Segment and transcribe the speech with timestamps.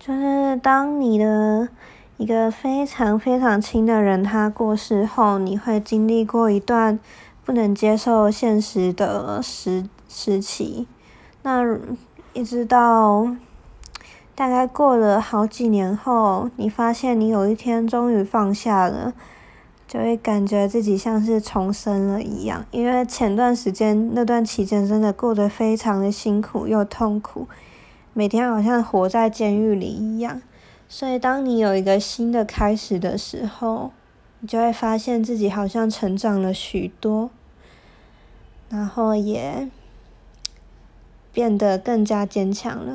[0.00, 1.68] 就是当你的
[2.16, 6.98] 一个非常非常亲的人他过世后，你会经历过一段
[7.44, 10.88] 不能接受现实的时时期。
[11.42, 11.62] 那
[12.32, 13.36] 一直到
[14.34, 19.12] 大概过了好几年后，你发现你有一天终于放下了。
[19.86, 27.48] 就会感觉自己像是重生了一样，因为前段时间那段期间真的过得非常的辛苦又痛苦，
[28.12, 30.42] 每天好像活在监狱里一样。
[30.88, 33.92] 所以当你有一个新的开始的时候，
[34.40, 37.30] 你就会发现自己好像成长了许多，
[38.68, 39.68] 然后也
[41.32, 42.88] 变得更加坚强了。